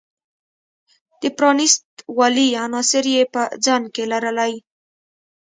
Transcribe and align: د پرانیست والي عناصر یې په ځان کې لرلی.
د 1.21 1.23
پرانیست 1.37 1.85
والي 2.17 2.47
عناصر 2.65 3.03
یې 3.15 3.23
په 3.33 3.41
ځان 3.65 3.83
کې 3.93 4.03
لرلی. 4.11 4.53